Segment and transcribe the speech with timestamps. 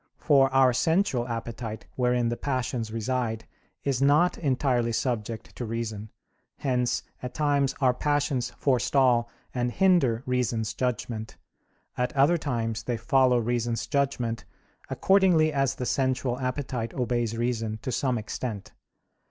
[0.17, 3.45] For our sensual appetite, wherein the passions reside,
[3.83, 6.09] is not entirely subject to reason;
[6.57, 11.37] hence at times our passions forestall and hinder reason's judgment;
[11.99, 14.43] at other times they follow reason's judgment,
[14.89, 18.71] accordingly as the sensual appetite obeys reason to some extent.